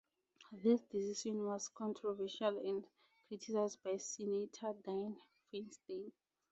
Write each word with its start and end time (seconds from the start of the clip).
This 0.63 0.81
decision 0.81 1.45
was 1.45 1.67
controversial 1.67 2.57
and 2.57 2.87
criticized 3.27 3.83
by 3.83 3.97
Senator 3.97 4.73
Dianne 4.83 5.17
Feinstein. 5.53 6.11